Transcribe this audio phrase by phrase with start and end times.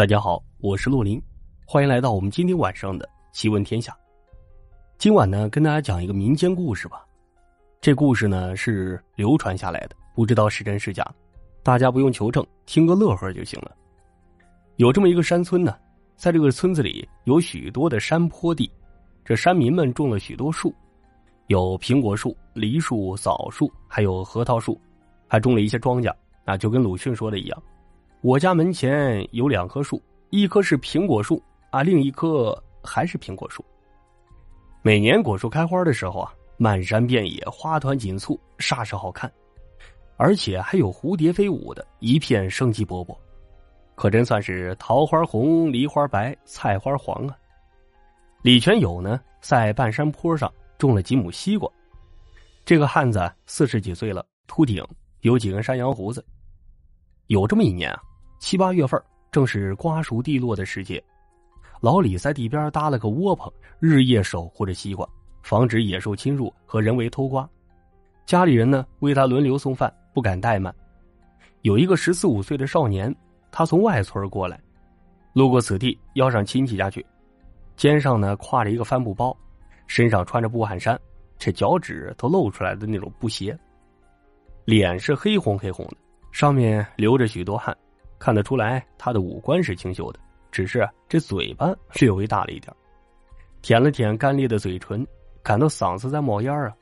[0.00, 1.22] 大家好，我是洛林，
[1.66, 3.94] 欢迎来到我们今天晚上的奇闻天下。
[4.96, 7.04] 今晚呢，跟大家讲一个民间故事吧。
[7.82, 11.06] 这故事呢是流传下来的，不知道是真是假，
[11.62, 13.76] 大家不用求证，听个乐呵就行了。
[14.76, 15.76] 有这么一个山村呢，
[16.16, 18.72] 在这个村子里有许多的山坡地，
[19.22, 20.74] 这山民们种了许多树，
[21.48, 24.80] 有苹果树、梨树、枣树，还有核桃树，
[25.28, 26.10] 还种了一些庄稼。
[26.46, 27.62] 啊，就跟鲁迅说的一样，
[28.22, 33.64] 我家门前有两棵树，一棵是苹果树啊，另一棵还是苹果树。
[34.82, 39.32] 每年果树开花的时候啊，漫山遍野花团锦簇，煞是好看，
[40.18, 43.16] 而且还有蝴蝶飞舞的，一片生机勃勃，
[43.94, 47.34] 可真算是桃花红，梨花白，菜花黄啊。
[48.42, 51.66] 李全友呢，在半山坡上种了几亩西瓜，
[52.66, 54.86] 这个汉子四十几岁了，秃顶，
[55.22, 56.22] 有几根山羊胡子。
[57.28, 58.02] 有这么一年啊，
[58.40, 61.00] 七八月份正是瓜熟蒂落的时节，
[61.78, 65.06] 老李在地边搭了个窝棚，日夜守护着西瓜，
[65.42, 67.48] 防止野兽侵入和人为偷瓜。
[68.24, 70.74] 家里人呢为他轮流送饭，不敢怠慢。
[71.60, 73.14] 有一个十四五岁的少年，
[73.52, 74.58] 他从外村过来，
[75.34, 77.04] 路过此地，要上亲戚家去，
[77.76, 79.36] 肩上呢挎着一个帆布包，
[79.86, 80.98] 身上穿着布汗衫，
[81.38, 83.56] 这脚趾都露出来的那种布鞋，
[84.64, 85.96] 脸是黑红黑红的。
[86.32, 87.76] 上面流着许多汗，
[88.20, 90.20] 看得出来他的五官是清秀的，
[90.52, 92.72] 只是这嘴巴略微大了一点。
[93.62, 95.04] 舔了舔干裂的嘴唇，
[95.42, 96.72] 感到嗓子在冒烟啊。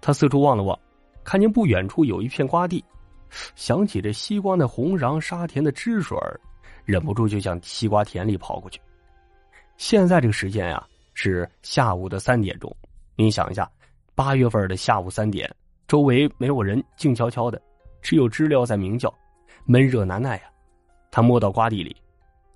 [0.00, 0.78] 他四处望了望，
[1.24, 2.84] 看见不远处有一片瓜地，
[3.54, 6.16] 想起这西瓜那红瓤沙甜的汁水
[6.84, 8.80] 忍不住就向西瓜田里跑过去。
[9.78, 12.74] 现在这个时间呀，是下午的三点钟。
[13.16, 13.68] 你想一下，
[14.14, 15.50] 八月份的下午三点，
[15.88, 17.60] 周围没有人，静悄悄的。
[18.02, 19.12] 只有知了在鸣叫，
[19.64, 20.42] 闷热难耐呀。
[21.16, 21.96] 他摸到瓜地里，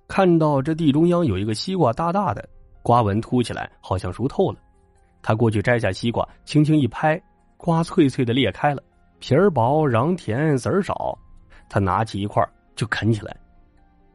[0.07, 2.47] 看到这地中央有一个西瓜，大大的，
[2.83, 4.59] 瓜纹凸起来，好像熟透了。
[5.23, 7.19] 他过去摘下西瓜，轻轻一拍，
[7.57, 8.83] 瓜脆脆的裂开了，
[9.17, 11.17] 皮儿薄，瓤甜，籽儿少。
[11.67, 13.35] 他拿起一块就啃起来。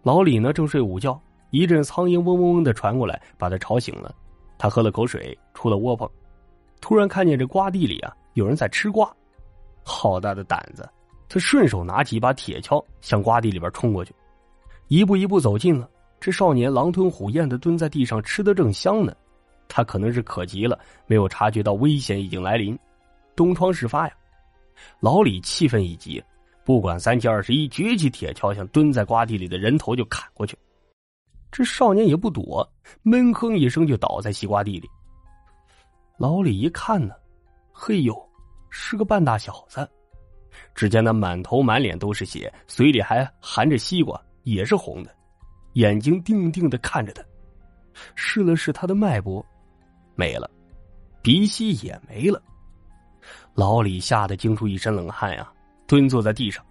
[0.05, 1.21] 老李呢正睡午觉，
[1.51, 4.15] 一阵苍蝇嗡嗡嗡的传过来，把他吵醒了。
[4.57, 6.09] 他喝了口水，出了窝棚，
[6.81, 9.13] 突然看见这瓜地里啊有人在吃瓜，
[9.83, 10.89] 好大的胆子！
[11.28, 14.15] 他顺手拿起一把铁锹，向瓜地里边冲过去，
[14.89, 15.89] 一步一步走近了。
[16.19, 19.15] 这少年狼吞虎咽的蹲在地上，吃的正香呢。
[19.69, 22.79] 他可能是渴极了，没有察觉到危险已经来临，
[23.35, 24.15] 东窗事发呀！
[25.01, 26.23] 老李气愤已极，
[26.65, 30.57] 不管三七二十一，举起铁锹向蹲在瓜地里的人头就砍过去。
[31.51, 32.69] 这少年也不躲，
[33.03, 34.89] 闷哼一声就倒在西瓜地里。
[36.17, 37.15] 老李一看呢，
[37.73, 38.17] 嘿呦，
[38.71, 39.87] 是个半大小子。
[40.75, 45.11] 只见他满头满脸都是血，嘴里还含着西瓜，也是红的，
[45.73, 47.23] 眼睛定定的看着他，
[48.15, 49.45] 试了试他的脉搏，
[50.15, 50.49] 没了，
[51.21, 52.41] 鼻息也没了。
[53.55, 55.53] 老李吓得惊出一身冷汗呀，
[55.84, 56.65] 蹲坐在地上，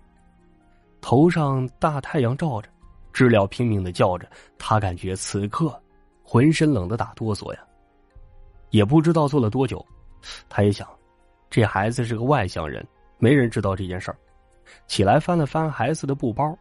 [1.01, 2.69] 头上大太阳照着，
[3.11, 4.25] 知了拼命的叫着，
[4.57, 5.77] 他感觉此刻
[6.23, 7.59] 浑身冷的打哆嗦呀。
[8.69, 9.85] 也不知道坐了多久，
[10.47, 10.87] 他也想，
[11.49, 12.85] 这孩子是个外乡人。
[13.17, 14.17] 没人知道这件事儿，
[14.87, 16.57] 起来翻了翻孩子的布包，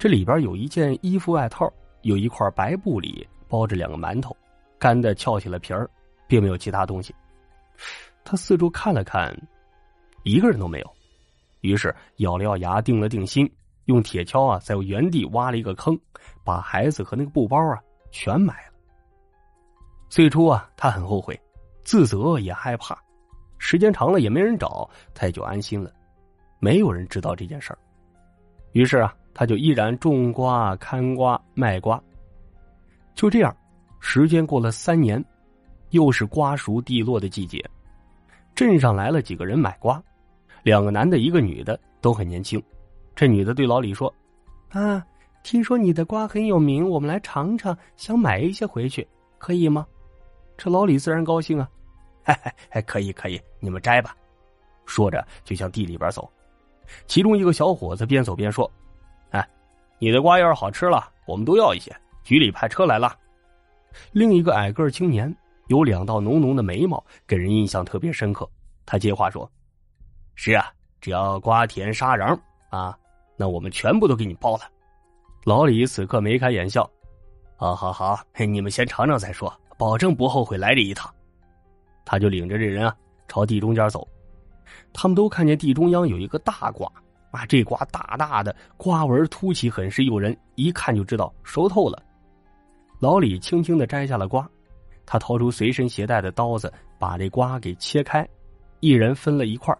[0.00, 4.34] 这里边有一件衣服外套，有一块白布里包着两个馒头，
[4.78, 5.86] 干的翘起了皮儿，
[6.26, 7.14] 并没有其他东西。
[8.24, 9.30] 他四处看了看，
[10.22, 10.90] 一个人都没有，
[11.60, 13.46] 于是咬了咬牙，定了定心，
[13.84, 15.94] 用铁锹啊在原地挖了一个坑，
[16.42, 17.78] 把孩子和那个布包啊
[18.10, 18.72] 全埋了。
[20.08, 21.38] 最初啊，他很后悔，
[21.84, 22.98] 自责也害怕。
[23.58, 25.92] 时间长了也没人找，他也就安心了。
[26.58, 27.78] 没有人知道这件事儿，
[28.72, 32.02] 于是啊，他就依然种瓜、看瓜、卖瓜。
[33.14, 33.54] 就这样，
[34.00, 35.22] 时间过了三年，
[35.90, 37.64] 又是瓜熟蒂落的季节。
[38.54, 40.02] 镇上来了几个人买瓜，
[40.62, 42.62] 两个男的，一个女的，都很年轻。
[43.14, 44.12] 这女的对老李说
[44.70, 45.04] ：“啊，
[45.42, 49.06] 听说你的瓜很有名，我们来尝尝，想买一些回去，
[49.38, 49.86] 可以吗？”
[50.56, 51.68] 这老李自然高兴啊。
[52.24, 54.14] 哎哎，可以可以，你们摘吧。
[54.84, 56.30] 说着就向地里边走。
[57.06, 58.70] 其中一个小伙子边走边说：“，
[60.00, 61.94] 你的瓜要是好吃了，我们都要一些。
[62.24, 63.16] 局里派车来了。”
[64.12, 65.32] 另一个矮个青年
[65.68, 68.48] 有两道浓浓的眉毛，给人印象特别深刻。
[68.86, 69.50] 他接话说
[70.34, 72.38] ：“是啊，只要瓜甜沙瓤
[72.70, 72.96] 啊，
[73.36, 74.62] 那我们全部都给你包了。”
[75.44, 76.88] 老李此刻眉开眼笑
[77.56, 81.12] ：“好好好，你们先尝尝再说，保证不后悔来这一趟。”
[82.06, 82.96] 他就领着这人啊，
[83.28, 84.06] 朝地中间走。
[84.92, 86.90] 他们都看见地中央有一个大瓜，
[87.30, 92.02] 啊，这瓜大大的，瓜纹凸起，很是诱人，一看就知道熟透了。
[92.98, 94.48] 老李轻轻的摘下了瓜，
[95.06, 98.28] 他掏出随身携带的刀子，把这瓜给切开，
[98.80, 99.76] 一人分了一块。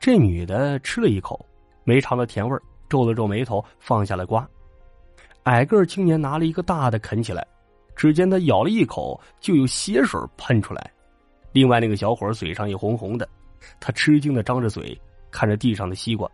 [0.00, 1.46] 这女的吃了一口，
[1.84, 2.58] 没尝到甜味
[2.88, 4.46] 皱了皱眉头，放下了瓜。
[5.44, 7.46] 矮个青年拿了一个大的啃起来，
[7.94, 10.90] 只见他咬了一口，就有血水喷出来。
[11.52, 13.28] 另外那个小伙嘴上也红红的，
[13.78, 15.00] 他吃惊的张着嘴。
[15.32, 16.30] 看着地上的西瓜，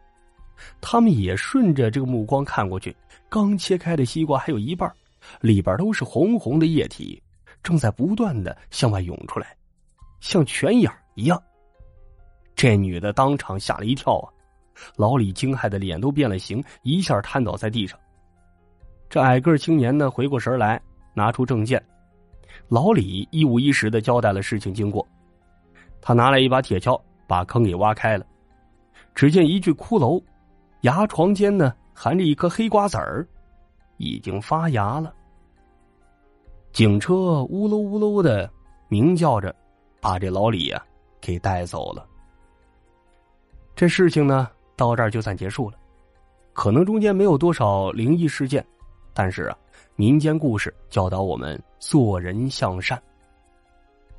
[0.81, 2.95] 他们也顺着这个目光看过去。
[3.31, 4.93] 刚切开的西瓜还有一半，
[5.41, 7.23] 里边都是红红的液体，
[7.63, 9.57] 正在不断的向外涌出来，
[10.21, 11.43] 像泉眼一样。
[12.57, 14.27] 这女的当场吓了一跳啊！
[14.97, 17.99] 老李惊骇的脸都变了形，一下瘫倒在地上。
[19.09, 20.81] 这矮个青年呢，回过神来，
[21.15, 21.83] 拿出证件。
[22.69, 25.07] 老李一五一十的交代了事情经过。
[26.01, 28.27] 他拿来一把铁锹，把坑给挖开了。
[29.19, 30.23] 只见一具骷髅，
[30.83, 33.27] 牙床间呢含着一颗黑瓜子儿，
[33.97, 35.13] 已经发芽了。
[36.71, 38.49] 警车呜噜呜噜的
[38.87, 39.53] 鸣叫着，
[40.01, 40.81] 把这老李呀
[41.21, 42.07] 给带走了。
[43.75, 45.77] 这事情呢到这儿就算结束了，
[46.53, 48.65] 可能中间没有多少灵异事件，
[49.13, 49.59] 但是啊，
[49.97, 52.97] 民间故事教导我们做人向善。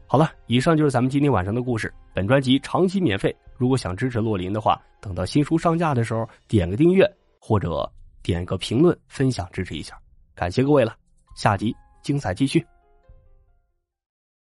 [0.07, 1.89] 好了，以上就是咱们今天晚上的故事。
[2.13, 3.33] 本专辑长期免费。
[3.59, 7.05] 如果想支持洛林的话，等到新书上架的时候，点个订阅
[7.41, 7.91] 或者
[8.23, 9.99] 点个评论分享支持一下，
[10.33, 10.95] 感谢各位了。
[11.35, 12.65] 下集精彩继续。